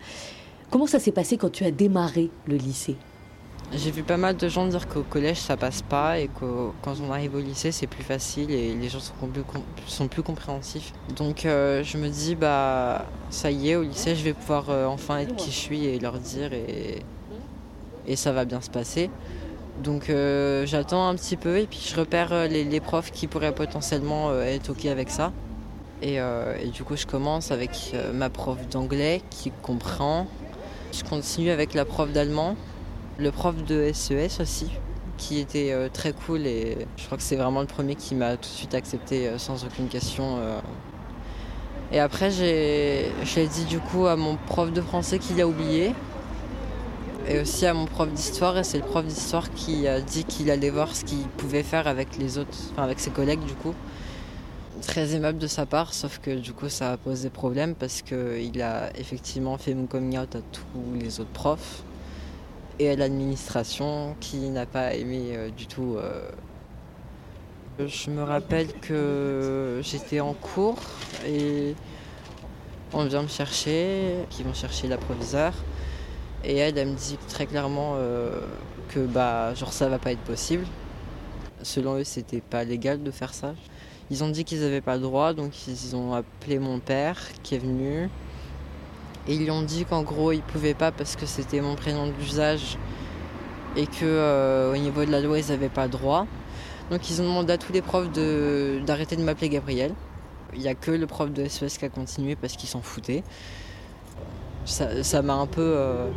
Comment 0.70 0.86
ça 0.86 1.00
s'est 1.00 1.10
passé 1.10 1.36
quand 1.38 1.50
tu 1.50 1.64
as 1.64 1.72
démarré 1.72 2.30
le 2.46 2.54
lycée? 2.54 2.96
J'ai 3.72 3.90
vu 3.90 4.04
pas 4.04 4.16
mal 4.16 4.36
de 4.36 4.48
gens 4.48 4.66
dire 4.68 4.86
qu'au 4.86 5.02
collège 5.02 5.38
ça 5.38 5.56
passe 5.56 5.82
pas 5.82 6.20
et 6.20 6.28
que 6.28 6.70
quand 6.82 6.94
on 7.02 7.10
arrive 7.10 7.34
au 7.34 7.40
lycée 7.40 7.72
c'est 7.72 7.88
plus 7.88 8.04
facile 8.04 8.52
et 8.52 8.74
les 8.74 8.88
gens 8.88 9.00
sont 9.00 10.08
plus, 10.08 10.22
compréhensifs. 10.22 10.92
Donc 11.16 11.44
euh, 11.44 11.82
je 11.82 11.98
me 11.98 12.08
dis 12.08 12.36
bah 12.36 13.06
ça 13.30 13.50
y 13.50 13.70
est 13.70 13.76
au 13.76 13.82
lycée 13.82 14.14
je 14.14 14.22
vais 14.22 14.34
pouvoir 14.34 14.70
euh, 14.70 14.86
enfin 14.86 15.18
être 15.18 15.34
qui 15.34 15.50
je 15.50 15.56
suis 15.56 15.84
et 15.84 15.98
leur 15.98 16.20
dire 16.20 16.52
et, 16.52 17.02
et 18.06 18.14
ça 18.14 18.30
va 18.30 18.44
bien 18.44 18.60
se 18.60 18.70
passer. 18.70 19.10
Donc 19.82 20.10
euh, 20.10 20.64
j'attends 20.64 21.08
un 21.08 21.16
petit 21.16 21.36
peu 21.36 21.58
et 21.58 21.66
puis 21.66 21.84
je 21.84 21.96
repère 21.96 22.46
les, 22.48 22.80
profs 22.80 23.10
qui 23.10 23.26
pourraient 23.26 23.54
potentiellement 23.54 24.32
être 24.42 24.70
ok 24.70 24.86
avec 24.86 25.10
ça. 25.10 25.32
Et, 26.02 26.20
du 26.72 26.84
coup 26.84 26.96
je 26.96 27.06
commence 27.06 27.50
avec 27.50 27.96
ma 28.14 28.30
prof 28.30 28.58
d'anglais 28.68 29.22
qui 29.28 29.50
comprend. 29.62 30.28
Je 30.92 31.02
continue 31.02 31.50
avec 31.50 31.74
la 31.74 31.84
prof 31.84 32.12
d'allemand 32.12 32.54
le 33.18 33.30
prof 33.30 33.64
de 33.64 33.90
SES 33.92 34.40
aussi, 34.40 34.70
qui 35.16 35.38
était 35.38 35.72
euh, 35.72 35.88
très 35.92 36.12
cool 36.12 36.46
et 36.46 36.86
je 36.96 37.06
crois 37.06 37.16
que 37.16 37.22
c'est 37.22 37.36
vraiment 37.36 37.60
le 37.60 37.66
premier 37.66 37.94
qui 37.94 38.14
m'a 38.14 38.36
tout 38.36 38.42
de 38.42 38.54
suite 38.54 38.74
accepté 38.74 39.28
euh, 39.28 39.38
sans 39.38 39.64
aucune 39.64 39.88
question. 39.88 40.36
euh. 40.38 40.60
Et 41.92 42.00
après, 42.00 42.30
j'ai, 42.30 43.10
dit 43.46 43.64
du 43.64 43.78
coup 43.78 44.06
à 44.06 44.16
mon 44.16 44.36
prof 44.36 44.72
de 44.72 44.80
français 44.80 45.18
qu'il 45.18 45.40
a 45.40 45.46
oublié 45.46 45.94
et 47.28 47.40
aussi 47.40 47.64
à 47.64 47.74
mon 47.74 47.86
prof 47.86 48.10
d'histoire 48.10 48.58
et 48.58 48.64
c'est 48.64 48.78
le 48.78 48.84
prof 48.84 49.04
d'histoire 49.04 49.52
qui 49.54 49.86
a 49.88 50.00
dit 50.00 50.24
qu'il 50.24 50.50
allait 50.50 50.70
voir 50.70 50.94
ce 50.94 51.04
qu'il 51.04 51.26
pouvait 51.36 51.62
faire 51.62 51.86
avec 51.86 52.18
les 52.18 52.38
autres, 52.38 52.58
avec 52.76 53.00
ses 53.00 53.10
collègues 53.10 53.44
du 53.44 53.54
coup. 53.54 53.74
Très 54.82 55.14
aimable 55.14 55.38
de 55.38 55.46
sa 55.46 55.64
part, 55.64 55.94
sauf 55.94 56.18
que 56.18 56.32
du 56.32 56.52
coup 56.52 56.68
ça 56.68 56.92
a 56.92 56.96
posé 56.96 57.30
problème 57.30 57.74
parce 57.74 58.02
qu'il 58.02 58.60
a 58.62 58.90
effectivement 58.98 59.56
fait 59.56 59.74
mon 59.74 59.86
coming 59.86 60.18
out 60.18 60.36
à 60.36 60.40
tous 60.52 61.00
les 61.00 61.20
autres 61.20 61.30
profs 61.30 61.82
et 62.78 62.90
à 62.90 62.96
l'administration 62.96 64.16
qui 64.20 64.36
n'a 64.50 64.66
pas 64.66 64.94
aimé 64.94 65.30
euh, 65.32 65.50
du 65.50 65.66
tout. 65.66 65.96
euh. 65.98 66.30
Je 67.78 68.10
me 68.10 68.22
rappelle 68.22 68.72
que 68.80 69.80
j'étais 69.82 70.20
en 70.20 70.32
cours 70.32 70.78
et 71.26 71.74
on 72.92 73.04
vient 73.04 73.22
me 73.22 73.28
chercher, 73.28 74.14
qui 74.30 74.42
vont 74.42 74.54
chercher 74.54 74.88
la 74.88 74.96
proviseure. 74.96 75.52
Et 76.44 76.56
elle, 76.56 76.78
elle 76.78 76.88
me 76.88 76.94
dit 76.96 77.18
très 77.28 77.46
clairement 77.46 77.94
euh, 77.96 78.40
que 78.88 79.00
bah 79.00 79.52
genre 79.54 79.72
ça 79.72 79.88
va 79.88 79.98
pas 79.98 80.12
être 80.12 80.20
possible. 80.20 80.66
Selon 81.62 81.96
eux, 81.96 82.04
c'était 82.04 82.40
pas 82.40 82.64
légal 82.64 83.02
de 83.02 83.10
faire 83.10 83.34
ça. 83.34 83.54
Ils 84.10 84.22
ont 84.24 84.28
dit 84.30 84.44
qu'ils 84.44 84.62
avaient 84.62 84.80
pas 84.80 84.94
le 84.96 85.02
droit, 85.02 85.34
donc 85.34 85.66
ils 85.66 85.96
ont 85.96 86.14
appelé 86.14 86.58
mon 86.58 86.78
père 86.78 87.18
qui 87.42 87.56
est 87.56 87.58
venu. 87.58 88.08
Et 89.28 89.34
ils 89.34 89.42
lui 89.42 89.50
ont 89.50 89.62
dit 89.62 89.84
qu'en 89.84 90.02
gros, 90.02 90.32
ils 90.32 90.42
pouvaient 90.42 90.74
pas 90.74 90.92
parce 90.92 91.16
que 91.16 91.26
c'était 91.26 91.60
mon 91.60 91.74
prénom 91.74 92.06
d'usage 92.08 92.78
et 93.76 93.86
que 93.86 94.04
euh, 94.04 94.72
au 94.72 94.76
niveau 94.76 95.04
de 95.04 95.10
la 95.10 95.20
loi, 95.20 95.38
ils 95.38 95.48
n'avaient 95.48 95.68
pas 95.68 95.88
droit. 95.88 96.26
Donc 96.90 97.10
ils 97.10 97.20
ont 97.20 97.24
demandé 97.24 97.52
à 97.52 97.58
tous 97.58 97.72
les 97.72 97.82
profs 97.82 98.10
d'arrêter 98.12 99.16
de, 99.16 99.22
m'appeler 99.22 99.48
Gabriel. 99.48 99.92
Il 100.54 100.60
n'y 100.60 100.68
a 100.68 100.74
que 100.74 100.92
le 100.92 101.06
prof 101.06 101.30
de 101.32 101.46
SES 101.48 101.76
qui 101.78 101.84
a 101.84 101.88
continué 101.88 102.36
parce 102.36 102.54
qu'il 102.54 102.68
s'en 102.68 102.80
foutait. 102.80 103.24
Ça 104.64 105.22
m'a 105.22 105.34
un 105.34 105.46
peu, 105.46 105.60
euh, 105.60 106.08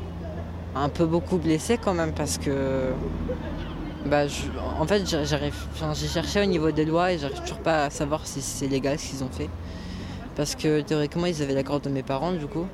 un 0.75 0.89
peu 0.89 1.05
beaucoup 1.05 1.37
blessé 1.37 1.77
quand 1.77 1.93
même 1.93 2.13
parce 2.13 2.37
que, 2.37 2.91
bah, 4.05 4.23
en 4.79 4.85
fait, 4.85 5.07
j'a- 5.07 5.23
j'arrive, 5.23 5.55
j'ai 5.93 6.07
cherché 6.07 6.41
au 6.41 6.45
niveau 6.45 6.71
des 6.71 6.85
lois 6.85 7.11
et 7.11 7.17
j'arrive 7.17 7.41
toujours 7.41 7.59
pas 7.59 7.85
à 7.85 7.89
savoir 7.89 8.25
si 8.25 8.41
c'est 8.41 8.67
légal 8.67 8.97
ce 8.97 9.09
qu'ils 9.09 9.23
ont 9.23 9.29
fait. 9.29 9.49
Parce 10.35 10.55
que 10.55 10.81
théoriquement, 10.81 11.25
ils 11.25 11.41
avaient 11.41 11.53
l'accord 11.53 11.79
de 11.79 11.89
mes 11.89 12.03
parents 12.03 12.31
du 12.31 12.45
coup. 12.47 12.65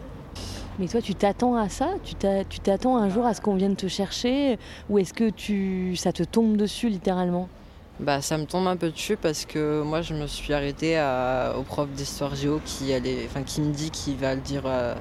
Mais 0.77 0.87
toi, 0.87 1.01
tu 1.01 1.15
t'attends 1.15 1.55
à 1.55 1.69
ça? 1.69 1.87
Tu 2.03 2.15
t'a- 2.15 2.43
tu 2.43 2.59
t'attends 2.59 2.97
un 2.97 3.09
jour 3.09 3.25
à 3.25 3.33
ce 3.33 3.39
qu'on 3.39 3.55
vienne 3.55 3.77
te 3.77 3.87
chercher? 3.87 4.59
Ou 4.89 4.99
est-ce 4.99 5.13
que 5.13 5.29
tu, 5.29 5.95
ça 5.95 6.11
te 6.11 6.23
tombe 6.23 6.57
dessus 6.57 6.89
littéralement? 6.89 7.47
Bah, 8.01 8.21
ça 8.21 8.37
me 8.37 8.45
tombe 8.45 8.67
un 8.67 8.75
peu 8.75 8.89
dessus 8.89 9.15
parce 9.15 9.45
que 9.45 9.81
moi, 9.83 10.01
je 10.01 10.13
me 10.13 10.27
suis 10.27 10.53
arrêtée 10.53 10.99
au 11.57 11.61
prof 11.61 11.87
d'histoire 11.91 12.35
géo 12.35 12.59
qui, 12.65 12.91
me 12.91 13.71
dit 13.71 13.89
qu'il 13.89 14.17
va 14.17 14.35
le 14.35 14.41
dire, 14.41 14.63
euh, 14.65 14.95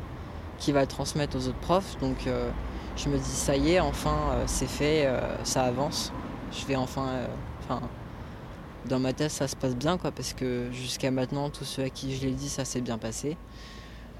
qu'il 0.59 0.75
va 0.75 0.83
le 0.83 0.87
transmettre 0.87 1.37
aux 1.37 1.49
autres 1.49 1.59
profs. 1.59 1.99
Donc, 2.01 2.29
euh, 2.29 2.49
je 2.97 3.09
me 3.09 3.19
dis, 3.19 3.25
ça 3.25 3.57
y 3.57 3.73
est, 3.73 3.81
enfin, 3.81 4.17
euh, 4.31 4.45
c'est 4.47 4.69
fait, 4.69 5.09
ça 5.43 5.65
avance. 5.65 6.13
Je 6.53 6.65
vais 6.67 6.77
enfin. 6.77 7.07
Enfin, 7.65 7.81
dans 8.87 8.99
ma 9.01 9.13
tête, 9.15 9.31
ça 9.31 9.49
se 9.49 9.57
passe 9.57 9.75
bien, 9.75 9.97
quoi, 9.97 10.13
parce 10.13 10.35
que 10.35 10.69
jusqu'à 10.71 11.11
maintenant, 11.11 11.49
tous 11.49 11.65
ceux 11.65 11.85
à 11.85 11.89
qui 11.89 12.15
je 12.15 12.27
l'ai 12.27 12.33
dit, 12.33 12.49
ça 12.51 12.65
s'est 12.65 12.83
bien 12.83 12.99
passé. 12.99 13.37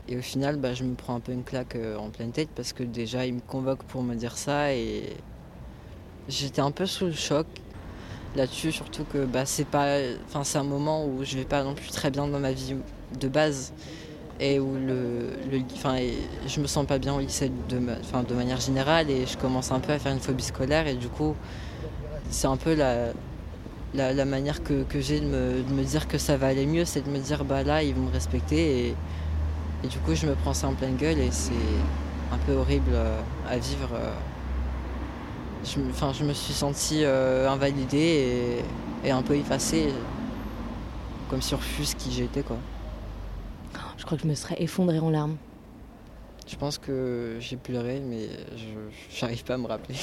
Et 0.09 0.19
au 0.19 0.23
final, 0.23 0.57
bah, 0.57 0.75
je 0.75 0.85
me 0.85 0.95
prends 0.95 1.15
un 1.15 1.21
peu 1.21 1.33
une 1.33 1.45
claque 1.45 1.77
euh, 1.77 1.97
en 1.97 2.11
pleine 2.11 2.31
tête 2.31 2.51
parce 2.55 2.73
que 2.73 2.83
déjà, 2.83 3.25
ils 3.27 3.35
me 3.35 3.41
convoquent 3.41 3.85
pour 3.85 4.03
me 4.03 4.15
dire 4.15 4.37
ça 4.37 4.75
et 4.75 5.17
j'étais 6.29 6.61
un 6.61 6.71
peu 6.71 6.85
sous 6.85 7.07
le 7.07 7.13
choc 7.13 7.47
là-dessus, 8.37 8.73
surtout 8.73 9.05
que 9.05 9.25
bah, 9.25 9.47
c'est 9.47 9.67
pas, 9.67 9.99
enfin 10.33 10.59
un 10.59 10.65
moment 10.65 11.07
où 11.07 11.25
je 11.25 11.37
vais 11.39 11.45
pas 11.45 11.63
non 11.63 11.75
plus 11.75 11.91
très 11.91 12.11
bien 12.11 12.27
dans 12.27 12.39
ma 12.39 12.53
vie 12.53 12.75
de 13.19 13.29
base 13.29 13.73
et 14.41 14.59
où 14.59 14.75
le, 14.75 15.29
enfin 15.75 15.97
je 16.47 16.61
me 16.61 16.67
sens 16.67 16.85
pas 16.87 16.99
bien 16.99 17.15
au 17.15 17.21
lycée 17.21 17.53
de, 17.69 17.81
enfin, 18.01 18.25
de 18.25 18.35
manière 18.35 18.61
générale 18.61 19.09
et 19.09 19.27
je 19.27 19.39
commence 19.39 19.71
un 19.71 19.79
peu 19.79 19.93
à 19.93 19.99
faire 20.01 20.13
une 20.13 20.19
phobie 20.19 20.43
scolaire 20.43 20.89
et 20.89 20.95
du 20.95 21.07
coup 21.07 21.37
c'est 22.31 22.49
un 22.49 22.57
peu 22.57 22.75
la, 22.75 23.13
la, 23.95 24.13
la 24.13 24.25
manière 24.25 24.65
que, 24.65 24.83
que 24.83 25.01
j'ai 25.01 25.21
de 25.21 25.27
me, 25.27 25.63
de 25.63 25.73
me 25.73 25.85
dire 25.85 26.09
que 26.09 26.19
ça 26.19 26.37
va 26.37 26.49
aller 26.49 26.67
mieux, 26.67 26.85
c'est 26.85 27.03
de 27.03 27.11
me 27.11 27.19
dire 27.19 27.45
bah 27.45 27.63
là 27.63 27.85
ils 27.85 27.95
vont 27.95 28.03
me 28.03 28.13
respecter 28.13 28.89
et, 28.89 28.97
Et 29.85 29.87
du 29.87 29.99
coup, 29.99 30.15
je 30.15 30.27
me 30.27 30.35
prends 30.35 30.55
ça 30.55 30.67
en 30.67 30.73
pleine 30.73 30.97
gueule 30.97 31.19
et 31.19 31.31
c'est 31.31 31.53
un 32.33 32.39
peu 32.39 32.53
horrible 32.53 32.93
euh, 32.95 33.21
à 33.47 33.59
vivre. 33.59 33.91
Euh. 33.93 34.15
Je, 35.63 35.79
enfin, 35.91 36.13
je 36.15 36.25
me 36.25 36.33
suis 36.33 36.55
sentie 36.55 37.05
euh, 37.05 37.51
invalidée 37.51 38.63
et, 39.05 39.11
un 39.11 39.21
peu 39.21 39.37
effacée, 39.37 39.93
comme 41.29 41.43
si 41.43 41.55
refuse 41.55 41.95
qui 41.95 42.11
j'étais. 42.11 42.43
quoi. 42.43 42.57
Je 43.99 44.05
crois 44.07 44.17
que 44.17 44.23
je 44.23 44.29
me 44.29 44.35
serais 44.35 44.57
effondrée 44.59 45.01
en 45.01 45.11
larmes. 45.11 45.37
Je 46.47 46.57
pense 46.57 46.79
que 46.79 47.37
j'ai 47.41 47.57
pleuré, 47.57 48.01
mais 48.01 48.29
je 48.57 49.21
n'arrive 49.21 49.45
pas 49.45 49.55
à 49.55 49.59
me 49.59 49.67
rappeler. 49.67 49.97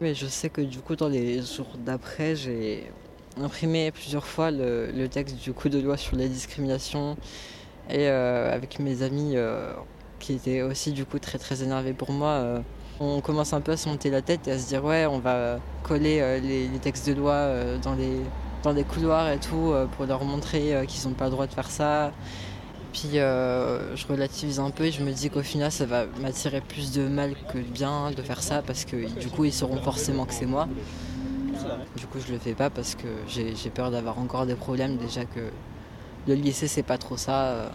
Mais 0.00 0.14
je 0.14 0.26
sais 0.26 0.50
que 0.50 0.60
du 0.60 0.78
coup, 0.78 0.94
dans 0.94 1.08
les 1.08 1.42
jours 1.42 1.70
d'après, 1.84 2.36
j'ai 2.36 2.90
imprimé 3.40 3.90
plusieurs 3.92 4.26
fois 4.26 4.50
le, 4.50 5.06
texte 5.06 5.36
du 5.36 5.52
coup 5.52 5.68
de 5.68 5.78
loi 5.78 5.96
sur 5.96 6.16
les 6.16 6.28
discriminations 6.28 7.16
et 7.88 8.08
euh, 8.08 8.52
avec 8.52 8.78
mes 8.78 9.02
amis 9.02 9.32
euh, 9.34 9.72
qui 10.18 10.34
étaient 10.34 10.62
aussi 10.62 10.92
du 10.92 11.04
coup 11.04 11.18
très 11.18 11.38
très 11.38 11.62
énervés 11.62 11.92
pour 11.92 12.12
moi. 12.12 12.30
Euh, 12.30 12.60
on 13.00 13.20
commence 13.20 13.52
un 13.52 13.60
peu 13.60 13.72
à 13.72 13.76
se 13.76 13.88
monter 13.88 14.10
la 14.10 14.22
tête 14.22 14.48
et 14.48 14.52
à 14.52 14.58
se 14.58 14.68
dire 14.68 14.84
ouais 14.84 15.06
on 15.06 15.20
va 15.20 15.58
coller 15.84 16.40
les, 16.40 16.68
textes 16.80 17.08
de 17.08 17.14
loi 17.14 17.48
dans 17.80 17.94
les 17.94 18.16
dans 18.64 18.72
les 18.72 18.82
couloirs 18.82 19.30
et 19.30 19.38
tout 19.38 19.72
pour 19.96 20.04
leur 20.06 20.24
montrer 20.24 20.84
qu'ils 20.88 21.08
n'ont 21.08 21.14
pas 21.14 21.26
le 21.26 21.30
droit 21.30 21.46
de 21.46 21.52
faire 21.52 21.70
ça. 21.70 22.10
Puis 22.92 23.10
je 23.12 24.06
relativise 24.08 24.58
un 24.58 24.70
peu 24.70 24.86
et 24.86 24.90
je 24.90 25.04
me 25.04 25.12
dis 25.12 25.30
qu'au 25.30 25.44
final 25.44 25.70
ça 25.70 25.86
va 25.86 26.06
m'attirer 26.20 26.60
plus 26.60 26.90
de 26.90 27.06
mal 27.06 27.36
que 27.52 27.58
de 27.58 27.62
bien 27.62 28.10
de 28.10 28.20
faire 28.20 28.42
ça 28.42 28.62
parce 28.62 28.84
que 28.84 28.96
du 28.96 29.28
coup 29.28 29.44
ils 29.44 29.52
sauront 29.52 29.80
forcément 29.80 30.24
que 30.24 30.34
c'est 30.34 30.46
moi. 30.46 30.66
Du 31.96 32.06
coup, 32.06 32.18
je 32.24 32.32
le 32.32 32.38
fais 32.38 32.54
pas 32.54 32.70
parce 32.70 32.94
que 32.94 33.06
j'ai 33.28 33.70
peur 33.70 33.90
d'avoir 33.90 34.18
encore 34.18 34.46
des 34.46 34.54
problèmes. 34.54 34.96
Déjà 34.96 35.24
que 35.24 35.40
le 36.26 36.34
lycée, 36.34 36.68
c'est 36.68 36.82
pas 36.82 36.98
trop 36.98 37.16
ça. 37.16 37.44
Euh. 37.46 37.68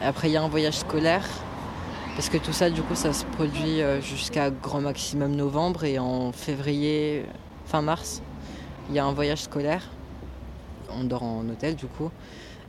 Après, 0.00 0.28
il 0.28 0.32
y 0.32 0.36
a 0.36 0.42
un 0.42 0.48
voyage 0.48 0.78
scolaire. 0.78 1.26
Parce 2.14 2.28
que 2.28 2.38
tout 2.38 2.52
ça, 2.52 2.68
du 2.70 2.82
coup, 2.82 2.94
ça 2.94 3.12
se 3.12 3.24
produit 3.24 3.80
euh, 3.80 4.00
jusqu'à 4.00 4.50
grand 4.50 4.80
maximum 4.80 5.34
novembre. 5.34 5.84
Et 5.84 5.98
en 5.98 6.32
février, 6.32 7.24
fin 7.66 7.82
mars, 7.82 8.22
il 8.88 8.96
y 8.96 8.98
a 8.98 9.04
un 9.04 9.12
voyage 9.12 9.42
scolaire. 9.42 9.82
On 10.90 11.04
dort 11.04 11.22
en 11.22 11.48
hôtel, 11.48 11.76
du 11.76 11.86
coup. 11.86 12.10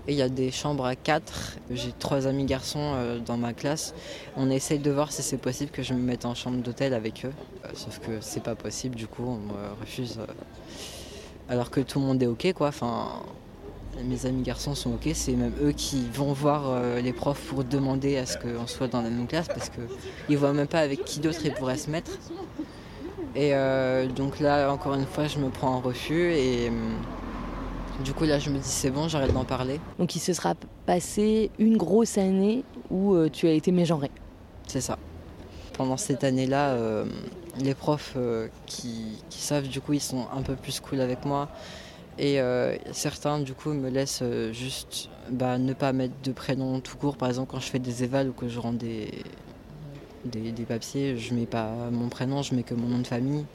Et 0.07 0.13
il 0.13 0.17
y 0.17 0.21
a 0.21 0.29
des 0.29 0.51
chambres 0.51 0.85
à 0.85 0.95
quatre. 0.95 1.57
J'ai 1.69 1.91
trois 1.91 2.25
amis 2.25 2.45
garçons 2.45 2.93
euh, 2.95 3.19
dans 3.19 3.37
ma 3.37 3.53
classe. 3.53 3.93
On 4.37 4.49
essaye 4.49 4.79
de 4.79 4.89
voir 4.91 5.11
si 5.11 5.21
c'est 5.21 5.37
possible 5.37 5.71
que 5.71 5.83
je 5.83 5.93
me 5.93 5.99
mette 5.99 6.25
en 6.25 6.35
chambre 6.35 6.57
d'hôtel 6.57 6.93
avec 6.93 7.25
eux. 7.25 7.33
Sauf 7.73 7.99
que 7.99 8.21
c'est 8.21 8.43
pas 8.43 8.55
possible, 8.55 8.95
du 8.95 9.07
coup, 9.07 9.23
on 9.23 9.37
me 9.37 9.81
refuse. 9.81 10.19
Euh, 11.49 11.53
alors 11.53 11.69
que 11.69 11.81
tout 11.81 11.99
le 11.99 12.05
monde 12.05 12.21
est 12.21 12.27
ok, 12.27 12.53
quoi. 12.53 12.67
Enfin, 12.69 13.07
mes 14.03 14.25
amis 14.25 14.43
garçons 14.43 14.75
sont 14.75 14.91
ok. 14.91 15.09
C'est 15.13 15.33
même 15.33 15.53
eux 15.63 15.71
qui 15.71 16.03
vont 16.13 16.33
voir 16.33 16.81
les 17.01 17.11
profs 17.11 17.41
pour 17.47 17.63
demander 17.63 18.17
à 18.17 18.25
ce 18.25 18.37
qu'on 18.37 18.67
soit 18.67 18.87
dans 18.87 19.01
la 19.01 19.09
même 19.09 19.27
classe 19.27 19.47
parce 19.47 19.69
qu'ils 19.69 20.37
voient 20.37 20.53
même 20.53 20.67
pas 20.67 20.79
avec 20.79 21.03
qui 21.03 21.19
d'autre 21.19 21.39
ils 21.43 21.53
pourraient 21.53 21.77
se 21.77 21.89
mettre. 21.89 22.11
Et 23.35 23.51
donc 24.15 24.39
là, 24.39 24.71
encore 24.71 24.93
une 24.93 25.05
fois, 25.05 25.27
je 25.27 25.37
me 25.39 25.49
prends 25.49 25.75
en 25.75 25.79
refus 25.81 26.31
et. 26.31 26.69
Hum, 26.69 26.93
du 28.03 28.13
coup, 28.13 28.23
là, 28.23 28.39
je 28.39 28.49
me 28.49 28.57
dis, 28.57 28.67
c'est 28.67 28.91
bon, 28.91 29.07
j'arrête 29.07 29.33
d'en 29.33 29.43
parler. 29.43 29.79
Donc, 29.97 30.15
il 30.15 30.19
se 30.19 30.31
sera 30.33 30.55
passé 30.85 31.51
une 31.59 31.77
grosse 31.77 32.17
année 32.17 32.63
où 32.89 33.13
euh, 33.13 33.29
tu 33.29 33.47
as 33.47 33.51
été 33.51 33.71
mégenré. 33.71 34.09
C'est 34.67 34.81
ça. 34.81 34.97
Pendant 35.79 35.95
cette 35.95 36.25
année-là, 36.25 36.71
euh, 36.71 37.05
les 37.57 37.73
profs 37.73 38.15
euh, 38.17 38.49
qui, 38.65 39.17
savent, 39.29 39.69
du 39.69 39.79
coup, 39.79 39.93
ils 39.93 40.01
sont 40.01 40.27
un 40.35 40.41
peu 40.41 40.55
plus 40.55 40.81
cool 40.81 40.99
avec 40.99 41.23
moi. 41.23 41.47
Et 42.17 42.41
certains, 42.91 43.39
du 43.39 43.53
coup, 43.53 43.71
me 43.71 43.89
laissent 43.89 44.23
juste 44.51 45.07
bah, 45.31 45.57
ne 45.57 45.71
pas 45.71 45.93
mettre 45.93 46.15
de 46.21 46.33
prénom 46.33 46.81
tout 46.81 46.97
court. 46.97 47.15
Par 47.15 47.29
exemple, 47.29 47.49
quand 47.49 47.61
je 47.61 47.69
fais 47.69 47.79
des 47.79 48.03
évals 48.03 48.27
ou 48.27 48.33
que 48.33 48.49
je 48.49 48.59
rends 48.59 48.73
des, 48.73 49.23
papiers, 50.67 51.15
je 51.15 51.33
mets 51.33 51.45
pas 51.45 51.71
mon 51.93 52.09
prénom, 52.09 52.41
je 52.41 52.55
mets 52.55 52.63
que 52.63 52.73
mon 52.73 52.89
nom 52.89 52.99
de 52.99 53.07
famille. 53.07 53.45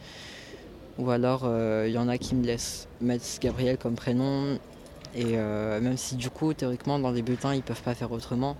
Ou 0.98 1.10
alors, 1.10 1.42
il 1.42 1.48
euh, 1.48 1.88
y 1.88 1.98
en 1.98 2.08
a 2.08 2.18
qui 2.18 2.34
me 2.34 2.44
laissent 2.44 2.86
mettre 3.00 3.24
Gabriel 3.40 3.76
comme 3.76 3.96
prénom. 3.96 4.58
Et 5.14 5.36
euh, 5.36 5.80
même 5.80 5.96
si 5.96 6.16
du 6.16 6.30
coup, 6.30 6.54
théoriquement, 6.54 6.98
dans 6.98 7.10
les 7.10 7.22
bulletins, 7.22 7.54
ils 7.54 7.62
peuvent 7.62 7.82
pas 7.82 7.94
faire 7.94 8.12
autrement. 8.12 8.56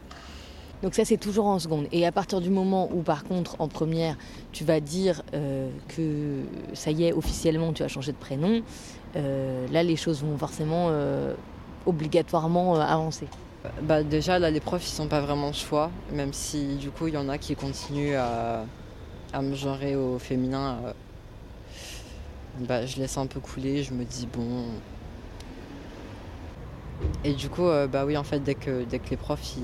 Donc 0.84 0.94
ça, 0.94 1.04
c'est 1.04 1.16
toujours 1.16 1.46
en 1.46 1.58
seconde. 1.58 1.86
Et 1.90 2.06
à 2.06 2.12
partir 2.12 2.40
du 2.40 2.50
moment 2.50 2.88
où, 2.92 3.02
par 3.02 3.24
contre, 3.24 3.56
en 3.58 3.66
première, 3.66 4.16
tu 4.52 4.64
vas 4.64 4.78
dire 4.78 5.22
euh, 5.32 5.68
que 5.88 6.42
ça 6.74 6.92
y 6.92 7.04
est, 7.04 7.12
officiellement, 7.12 7.72
tu 7.72 7.82
as 7.82 7.88
changé 7.88 8.12
de 8.12 8.16
prénom, 8.16 8.62
là, 9.14 9.82
les 9.82 9.96
choses 9.96 10.22
vont 10.22 10.36
forcément 10.36 10.90
obligatoirement 11.86 12.74
avancer. 12.76 13.26
Bah 13.82 14.02
déjà, 14.02 14.38
là, 14.38 14.50
les 14.50 14.60
profs, 14.60 14.86
ils 14.86 14.94
sont 14.94 15.08
pas 15.08 15.20
vraiment 15.20 15.50
de 15.50 15.54
choix, 15.54 15.90
même 16.12 16.32
si 16.32 16.76
du 16.76 16.90
coup, 16.90 17.06
il 17.06 17.14
y 17.14 17.16
en 17.16 17.28
a 17.28 17.38
qui 17.38 17.56
continuent 17.56 18.16
à, 18.16 18.66
à 19.32 19.40
me 19.40 19.54
genrer 19.54 19.96
au 19.96 20.18
féminin 20.18 20.78
bah, 22.60 22.86
je 22.86 22.98
laisse 22.98 23.18
un 23.18 23.26
peu 23.26 23.40
couler, 23.40 23.82
je 23.82 23.92
me 23.92 24.04
dis 24.04 24.28
bon. 24.32 24.66
Et 27.24 27.32
du 27.32 27.48
coup, 27.48 27.64
euh, 27.64 27.86
bah 27.86 28.04
oui, 28.04 28.16
en 28.16 28.24
fait, 28.24 28.40
dès 28.40 28.54
que, 28.54 28.84
dès 28.84 28.98
que 28.98 29.10
les 29.10 29.16
profs 29.16 29.54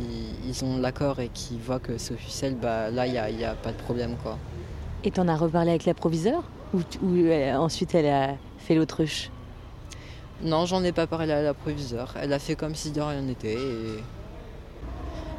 ils, 0.47 0.65
ont 0.65 0.79
l'accord 0.79 1.21
et 1.21 1.29
qu'ils 1.29 1.59
voient 1.59 1.79
que 1.79 1.99
c'est 1.99 2.15
officiel, 2.15 2.57
bah 2.57 2.91
là, 2.91 3.07
il 3.07 3.13
n'y 3.13 3.45
a, 3.45 3.51
a, 3.51 3.55
pas 3.55 3.73
de 3.73 3.77
problème 3.77 4.17
quoi. 4.23 4.39
Et 5.05 5.11
t'en 5.11 5.29
as 5.29 5.37
reparlé 5.37 5.71
avec 5.71 5.85
la 5.85 5.95
proviseure 5.95 6.43
Ou, 6.75 6.81
euh, 7.03 7.55
ensuite 7.55 7.95
elle 7.95 8.07
a 8.07 8.37
fait 8.59 8.75
l'autruche? 8.75 9.31
Non, 10.43 10.65
j'en 10.65 10.83
ai 10.85 10.93
pas 10.93 11.07
parlé 11.07 11.33
à 11.33 11.43
la 11.43 11.55
proviseure. 11.55 12.15
Elle 12.21 12.33
a 12.33 12.39
fait 12.39 12.55
comme 12.55 12.75
si 12.75 12.91
de 12.91 13.01
rien 13.01 13.21
n'était. 13.21 13.55
Et... 13.55 14.03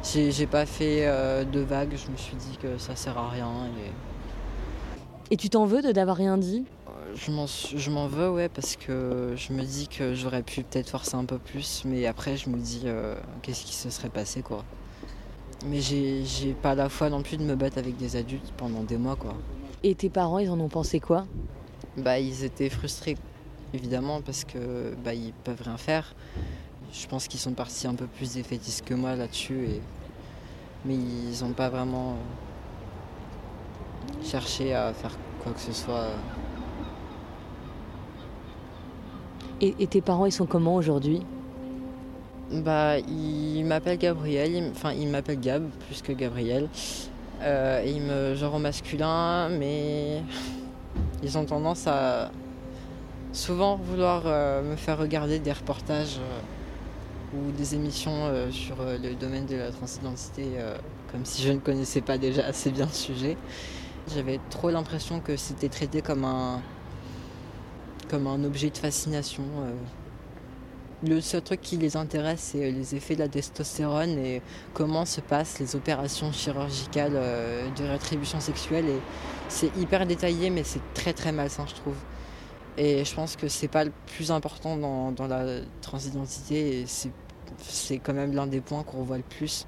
J'ai 0.04 0.46
pas 0.46 0.66
fait 0.66 1.06
euh, 1.06 1.44
de 1.44 1.60
vagues, 1.60 1.94
je 1.96 2.10
me 2.10 2.16
suis 2.16 2.36
dit 2.36 2.58
que 2.60 2.78
ça 2.78 2.96
sert 2.96 3.18
à 3.18 3.28
rien. 3.28 3.50
Et, 5.30 5.34
et 5.34 5.36
tu 5.36 5.48
t'en 5.48 5.64
veux 5.64 5.82
de 5.82 5.92
d'avoir 5.92 6.16
rien 6.16 6.38
dit? 6.38 6.64
Je 7.14 7.90
m'en 7.90 8.06
veux, 8.06 8.30
ouais, 8.30 8.48
parce 8.48 8.76
que 8.76 9.34
je 9.36 9.52
me 9.52 9.62
dis 9.62 9.88
que 9.88 10.14
j'aurais 10.14 10.42
pu 10.42 10.62
peut-être 10.62 10.90
forcer 10.90 11.14
un 11.14 11.24
peu 11.24 11.38
plus, 11.38 11.82
mais 11.84 12.06
après, 12.06 12.36
je 12.36 12.48
me 12.48 12.58
dis 12.58 12.82
euh, 12.84 13.14
qu'est-ce 13.42 13.64
qui 13.64 13.74
se 13.74 13.90
serait 13.90 14.08
passé, 14.08 14.42
quoi. 14.42 14.64
Mais 15.66 15.80
j'ai 15.80 16.54
pas 16.60 16.74
la 16.74 16.88
foi 16.88 17.08
non 17.08 17.22
plus 17.22 17.36
de 17.36 17.44
me 17.44 17.54
battre 17.54 17.78
avec 17.78 17.96
des 17.96 18.16
adultes 18.16 18.52
pendant 18.56 18.82
des 18.82 18.96
mois, 18.96 19.16
quoi. 19.16 19.34
Et 19.82 19.94
tes 19.94 20.10
parents, 20.10 20.38
ils 20.38 20.50
en 20.50 20.58
ont 20.60 20.68
pensé 20.68 21.00
quoi? 21.00 21.26
Bah, 21.96 22.18
ils 22.18 22.44
étaient 22.44 22.70
frustrés, 22.70 23.16
évidemment, 23.74 24.20
parce 24.22 24.44
que 24.44 24.94
bah, 25.04 25.14
ils 25.14 25.32
peuvent 25.32 25.62
rien 25.62 25.76
faire. 25.76 26.14
Je 26.92 27.06
pense 27.06 27.28
qu'ils 27.28 27.40
sont 27.40 27.52
partis 27.52 27.86
un 27.86 27.94
peu 27.94 28.06
plus 28.06 28.34
défaitistes 28.34 28.84
que 28.84 28.94
moi 28.94 29.14
là-dessus, 29.16 29.64
et... 29.66 29.80
mais 30.84 30.94
ils 30.94 31.42
n'ont 31.42 31.52
pas 31.52 31.68
vraiment 31.68 32.16
cherché 34.22 34.74
à 34.74 34.92
faire 34.92 35.16
quoi 35.42 35.52
que 35.52 35.60
ce 35.60 35.72
soit. 35.72 36.08
Et, 39.64 39.86
tes 39.86 40.00
parents, 40.00 40.26
ils 40.26 40.32
sont 40.32 40.44
comment 40.46 40.74
aujourd'hui? 40.74 41.22
Bah, 42.50 42.98
ils 42.98 43.62
m'appellent 43.64 43.96
Gabriel, 43.96 44.72
enfin, 44.72 44.92
ils 44.92 45.06
m'appellent 45.06 45.38
Gab 45.38 45.62
plus 45.86 46.02
que 46.02 46.10
Gabriel. 46.10 46.68
Euh, 47.42 47.80
et 47.84 47.92
ils 47.92 48.02
me 48.02 48.34
genre 48.34 48.58
masculin, 48.58 49.48
mais 49.50 50.20
ils 51.22 51.38
ont 51.38 51.44
tendance 51.44 51.86
à 51.86 52.32
souvent 53.32 53.76
vouloir 53.76 54.24
euh, 54.26 54.68
me 54.68 54.74
faire 54.74 54.98
regarder 54.98 55.38
des 55.38 55.52
reportages 55.52 56.18
euh, 56.18 57.38
ou 57.38 57.52
des 57.52 57.76
émissions 57.76 58.50
sur 58.50 58.76
le 58.80 59.14
domaine 59.14 59.46
de 59.46 59.56
la 59.56 59.70
transidentité, 59.70 60.44
comme 61.10 61.24
si 61.24 61.40
je 61.40 61.52
ne 61.52 61.58
connaissais 61.58 62.02
pas 62.02 62.18
déjà 62.18 62.44
assez 62.44 62.70
bien 62.70 62.84
le 62.84 62.90
sujet. 62.90 63.38
J'avais 64.12 64.38
trop 64.50 64.68
l'impression 64.70 65.20
que 65.20 65.36
c'était 65.38 65.70
traité 65.70 66.02
comme 66.02 66.26
un, 66.26 66.60
comme 68.12 68.26
un 68.26 68.44
objet 68.44 68.68
de 68.68 68.76
fascination. 68.76 69.42
Euh. 69.62 69.72
Le 71.08 71.22
seul 71.22 71.40
truc 71.40 71.62
qui 71.62 71.78
les 71.78 71.96
intéresse, 71.96 72.52
c'est 72.52 72.70
les 72.70 72.94
effets 72.94 73.14
de 73.14 73.20
la 73.20 73.28
testostérone 73.28 74.18
et 74.18 74.42
comment 74.74 75.06
se 75.06 75.22
passent 75.22 75.58
les 75.58 75.74
opérations 75.74 76.30
chirurgicales 76.30 77.14
euh, 77.14 77.70
de 77.70 77.84
rétribution 77.84 78.38
sexuelle. 78.38 78.84
Et 78.84 79.00
c'est 79.48 79.74
hyper 79.78 80.06
détaillé, 80.06 80.50
mais 80.50 80.62
c'est 80.62 80.82
très 80.92 81.14
très 81.14 81.32
malsain, 81.32 81.64
je 81.66 81.74
trouve. 81.74 81.96
Et 82.76 83.02
je 83.02 83.14
pense 83.14 83.34
que 83.34 83.48
c'est 83.48 83.66
pas 83.66 83.84
le 83.84 83.92
plus 84.14 84.30
important 84.30 84.76
dans, 84.76 85.26
la 85.26 85.60
transidentité. 85.80 86.84
C'est 86.86 87.98
quand 87.98 88.14
même 88.14 88.34
l'un 88.34 88.46
des 88.46 88.60
points 88.60 88.82
qu'on 88.82 89.04
voit 89.04 89.16
le 89.16 89.24
plus. 89.24 89.66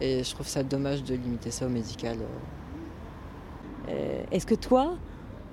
Et 0.00 0.22
je 0.22 0.30
trouve 0.32 0.46
ça 0.46 0.62
dommage 0.62 1.02
de 1.02 1.16
limiter 1.16 1.50
ça 1.50 1.66
au 1.66 1.70
médical. 1.70 2.18
Euh. 3.88 4.22
Est-ce 4.30 4.46
que 4.46 4.54
toi, 4.54 4.96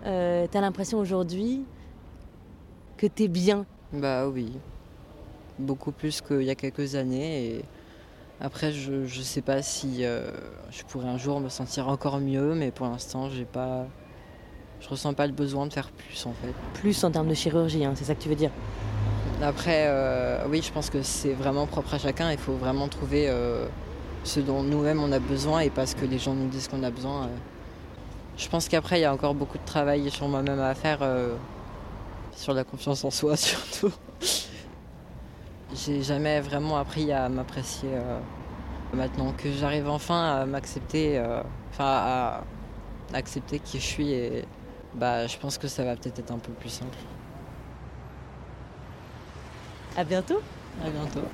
tu 0.04 0.10
as 0.10 0.62
l'impression 0.62 1.00
aujourd'hui 1.00 1.66
que 2.98 3.08
t'es 3.08 3.28
bien 3.28 3.66
Bah 3.94 4.28
oui, 4.28 4.54
beaucoup 5.60 5.92
plus 5.92 6.22
qu'il 6.22 6.44
y 6.44 6.50
a 6.50 6.56
quelques 6.56 6.96
années. 6.96 7.46
Et 7.46 7.66
après, 8.42 8.72
je 8.72 8.92
ne 8.92 9.24
sais 9.24 9.42
pas 9.42 9.62
si 9.62 10.06
euh, 10.06 10.30
je 10.72 10.84
pourrais 10.84 11.08
un 11.08 11.18
jour 11.18 11.40
me 11.40 11.50
sentir 11.50 11.88
encore 11.88 12.20
mieux, 12.20 12.56
mais 12.56 12.72
pour 12.72 12.88
l'instant, 12.88 13.30
j'ai 13.30 13.46
pas, 13.46 13.86
je 14.82 14.90
ressens 14.90 15.14
pas 15.14 15.28
le 15.28 15.34
besoin 15.34 15.68
de 15.68 15.74
faire 15.74 15.90
plus 15.92 16.26
en 16.26 16.34
fait. 16.34 16.54
Plus 16.74 17.04
en 17.04 17.12
termes 17.12 17.28
de 17.28 17.34
chirurgie, 17.34 17.86
hein, 17.86 17.94
c'est 17.96 18.06
ça 18.06 18.16
que 18.16 18.22
tu 18.22 18.30
veux 18.30 18.36
dire? 18.36 18.52
Après, 19.42 19.86
euh, 19.88 20.46
oui, 20.50 20.62
je 20.62 20.72
pense 20.72 20.90
que 20.90 21.02
c'est 21.02 21.34
vraiment 21.34 21.68
propre 21.68 21.94
à 21.94 21.98
chacun. 21.98 22.32
Il 22.32 22.38
faut 22.38 22.54
vraiment 22.54 22.88
trouver 22.88 23.28
euh, 23.28 23.68
ce 24.24 24.40
dont 24.40 24.64
nous-mêmes 24.64 25.02
on 25.02 25.12
a 25.12 25.20
besoin 25.20 25.60
et 25.60 25.70
pas 25.70 25.86
ce 25.86 25.96
que 25.96 26.06
les 26.06 26.18
gens 26.18 26.34
nous 26.34 26.48
disent 26.48 26.70
qu'on 26.70 26.84
a 26.84 26.90
besoin. 26.90 27.30
Je 28.38 28.48
pense 28.48 28.70
qu'après, 28.70 29.00
il 29.00 29.02
y 29.02 29.06
a 29.06 29.14
encore 29.14 29.34
beaucoup 29.34 29.58
de 29.58 29.66
travail 29.66 30.10
sur 30.10 30.28
moi-même 30.28 30.60
à 30.60 30.74
faire, 30.74 31.00
sur 32.36 32.54
la 32.54 32.64
confiance 32.64 33.04
en 33.04 33.12
soi 33.12 33.36
surtout. 33.38 33.92
J'ai 35.74 36.04
jamais 36.04 36.40
vraiment 36.42 36.78
appris 36.78 37.12
à 37.12 37.28
m'apprécier 37.28 37.90
euh, 37.94 38.20
maintenant 38.94 39.34
que 39.34 39.52
j'arrive 39.52 39.90
enfin 39.90 40.42
à 40.42 40.46
m'accepter, 40.46 41.18
euh, 41.18 41.42
enfin 41.72 41.86
à 41.86 42.44
accepter 43.14 43.60
qui 43.60 43.80
je 43.80 43.86
suis 43.86 44.12
et 44.12 44.46
bah 44.94 45.28
je 45.28 45.38
pense 45.38 45.58
que 45.58 45.68
ça 45.68 45.84
va 45.84 45.96
peut-être 45.96 46.20
être 46.20 46.32
un 46.32 46.40
peu 46.40 46.52
plus 46.54 46.70
simple. 46.70 46.98
À 49.98 50.04
bientôt. 50.04 50.42
À 50.84 50.90
bientôt. 50.90 51.28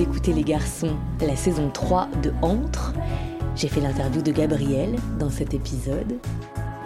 D'écouter 0.00 0.32
Les 0.32 0.44
Garçons, 0.44 0.96
la 1.20 1.36
saison 1.36 1.68
3 1.68 2.08
de 2.22 2.32
Entre. 2.40 2.94
J'ai 3.54 3.68
fait 3.68 3.82
l'interview 3.82 4.22
de 4.22 4.32
Gabriel 4.32 4.96
dans 5.18 5.28
cet 5.28 5.52
épisode. 5.52 6.16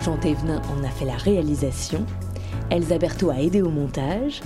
Jean 0.00 0.16
Thévenin 0.16 0.61
en 0.76 0.83
a 0.83 0.88
fait 0.88 1.04
la 1.04 1.14
réalisation. 1.14 2.04
Elsa 2.71 2.99
Berthaud 2.99 3.30
a 3.30 3.40
aidé 3.40 3.62
au 3.62 3.71
montage. 3.71 4.40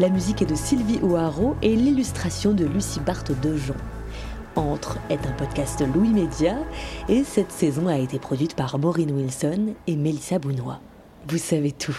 La 0.00 0.08
musique 0.08 0.40
est 0.40 0.46
de 0.46 0.54
Sylvie 0.54 1.00
O'Haraud 1.02 1.54
et 1.60 1.76
l'illustration 1.76 2.54
de 2.54 2.64
Lucie 2.64 3.00
Barthes 3.00 3.38
de 3.42 3.58
Jean. 3.58 3.76
Entre 4.56 4.96
est 5.10 5.26
un 5.26 5.32
podcast 5.32 5.84
Louis 5.94 6.08
Média 6.08 6.56
et 7.10 7.24
cette 7.24 7.52
saison 7.52 7.88
a 7.88 7.98
été 7.98 8.18
produite 8.18 8.56
par 8.56 8.78
Maureen 8.78 9.12
Wilson 9.12 9.74
et 9.86 9.96
Mélissa 9.96 10.38
Bounois. 10.38 10.80
Vous 11.28 11.36
savez 11.36 11.72
tout. 11.72 11.98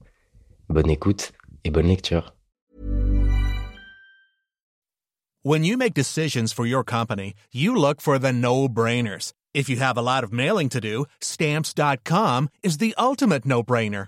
Bonne 0.69 0.89
écoute 0.89 1.31
et 1.63 1.69
bonne 1.69 1.85
lecture. 1.85 2.33
When 5.43 5.63
you 5.63 5.77
make 5.77 5.93
decisions 5.93 6.51
for 6.51 6.65
your 6.65 6.83
company, 6.83 7.35
you 7.53 7.75
look 7.75 8.01
for 8.01 8.17
the 8.17 8.33
no-brainers. 8.33 9.33
If 9.53 9.69
you 9.69 9.79
have 9.79 9.95
a 9.95 10.01
lot 10.01 10.23
of 10.23 10.33
mailing 10.33 10.69
to 10.69 10.81
do, 10.81 11.05
stamps.com 11.21 12.49
is 12.63 12.79
the 12.79 12.95
ultimate 12.97 13.45
no-brainer. 13.45 14.07